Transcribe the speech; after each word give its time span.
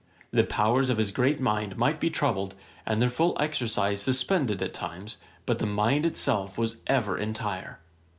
The 0.31 0.43
powers 0.43 0.89
of 0.89 0.97
his 0.97 1.11
great 1.11 1.39
mind 1.39 1.77
might 1.77 1.99
be 1.99 2.09
troubled, 2.09 2.55
and 2.87 2.99
their 2.99 3.09
full 3.11 3.37
exercise 3.39 4.01
suspended 4.01 4.59
at 4.63 4.73
times; 4.73 5.17
but 5.45 5.59
the 5.59 5.67
mind 5.67 6.07
itself 6.07 6.57
was 6.57 6.77
ever 6.87 7.19
entire. 7.19 7.77